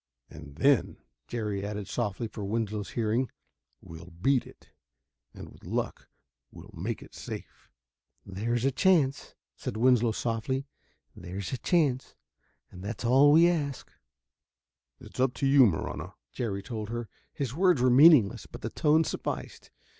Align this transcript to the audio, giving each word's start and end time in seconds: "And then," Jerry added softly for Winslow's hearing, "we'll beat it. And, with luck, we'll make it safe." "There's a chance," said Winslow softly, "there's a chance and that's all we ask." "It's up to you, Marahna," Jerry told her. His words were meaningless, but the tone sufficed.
"And 0.31 0.55
then," 0.55 0.97
Jerry 1.27 1.63
added 1.63 1.87
softly 1.87 2.27
for 2.27 2.43
Winslow's 2.43 2.89
hearing, 2.97 3.29
"we'll 3.81 4.09
beat 4.09 4.47
it. 4.47 4.71
And, 5.31 5.51
with 5.51 5.63
luck, 5.63 6.09
we'll 6.51 6.73
make 6.73 7.03
it 7.03 7.13
safe." 7.13 7.69
"There's 8.25 8.65
a 8.65 8.71
chance," 8.71 9.35
said 9.55 9.77
Winslow 9.77 10.13
softly, 10.13 10.65
"there's 11.15 11.53
a 11.53 11.59
chance 11.59 12.15
and 12.71 12.83
that's 12.83 13.05
all 13.05 13.31
we 13.31 13.47
ask." 13.47 13.91
"It's 14.99 15.19
up 15.19 15.35
to 15.35 15.45
you, 15.45 15.67
Marahna," 15.67 16.15
Jerry 16.31 16.63
told 16.63 16.89
her. 16.89 17.07
His 17.31 17.53
words 17.53 17.79
were 17.79 17.91
meaningless, 17.91 18.47
but 18.47 18.61
the 18.61 18.71
tone 18.71 19.03
sufficed. 19.03 19.69